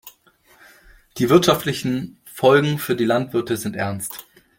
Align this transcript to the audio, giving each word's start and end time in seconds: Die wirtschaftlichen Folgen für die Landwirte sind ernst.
Die 1.19 1.29
wirtschaftlichen 1.29 2.23
Folgen 2.25 2.79
für 2.79 2.95
die 2.95 3.05
Landwirte 3.05 3.55
sind 3.55 3.75
ernst. 3.75 4.25